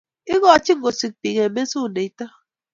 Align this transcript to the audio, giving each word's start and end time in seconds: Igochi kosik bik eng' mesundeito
Igochi 0.33 0.73
kosik 0.81 1.13
bik 1.21 1.37
eng' 1.43 1.53
mesundeito 1.55 2.25